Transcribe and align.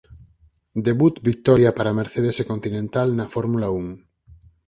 Debut 0.87 1.15
vitoria 1.29 1.71
para 1.77 1.95
Mercedes 1.99 2.35
e 2.43 2.47
Continental 2.51 3.07
na 3.17 3.25
Fórmula 3.35 3.67
Un. 3.81 3.87